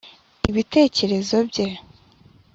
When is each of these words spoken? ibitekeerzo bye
ibitekeerzo 0.49 1.37
bye 1.49 1.67